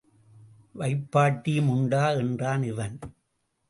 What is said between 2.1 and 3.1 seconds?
என்றான் இவன்.